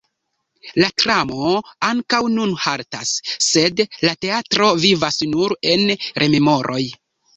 La 0.83 0.87
tramo 1.01 1.49
ankaŭ 1.89 2.21
nun 2.37 2.55
haltas, 2.63 3.11
sed 3.49 3.83
la 4.09 4.15
teatro 4.27 4.71
vivas 4.87 5.21
nur 5.35 5.55
en 5.75 5.85
rememoroj. 6.25 6.83